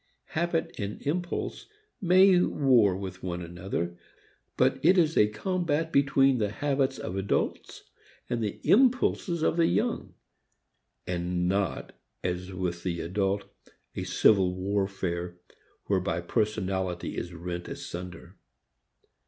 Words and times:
Habit 0.33 0.73
and 0.79 0.99
impulse 1.03 1.67
may 2.01 2.35
war 2.39 2.97
with 2.97 3.23
each 3.23 3.59
other, 3.59 3.99
but 4.57 4.79
it 4.83 4.97
is 4.97 5.15
a 5.15 5.27
combat 5.27 5.91
between 5.91 6.39
the 6.39 6.49
habits 6.49 6.97
of 6.97 7.15
adults 7.15 7.83
and 8.27 8.41
the 8.43 8.59
impulses 8.63 9.43
of 9.43 9.57
the 9.57 9.67
young, 9.67 10.15
and 11.05 11.47
not, 11.47 11.93
as 12.23 12.51
with 12.51 12.81
the 12.81 12.99
adult, 12.99 13.43
a 13.93 14.03
civil 14.03 14.55
warfare 14.55 15.37
whereby 15.85 16.19
personality 16.19 17.15
is 17.15 17.35
rent 17.35 17.67
asunder. 17.67 18.37